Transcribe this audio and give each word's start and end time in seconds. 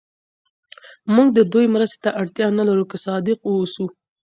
موږ 1.15 1.27
د 1.37 1.39
دوی 1.53 1.65
مرستې 1.75 1.99
ته 2.03 2.09
اړتیا 2.21 2.47
نه 2.59 2.63
لرو 2.69 2.85
که 2.91 2.97
صادق 3.05 3.37
واوسو. 3.43 3.85